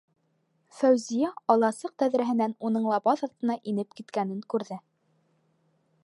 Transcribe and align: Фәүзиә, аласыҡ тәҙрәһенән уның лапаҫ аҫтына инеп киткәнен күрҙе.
Фәүзиә, 0.75 1.27
аласыҡ 1.55 1.91
тәҙрәһенән 2.03 2.55
уның 2.69 2.87
лапаҫ 2.93 3.23
аҫтына 3.27 3.59
инеп 3.73 3.93
киткәнен 3.99 4.41
күрҙе. 4.55 4.79